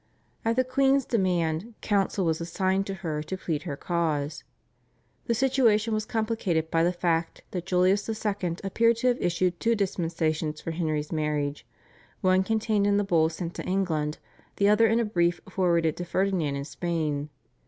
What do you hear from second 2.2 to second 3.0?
was assigned to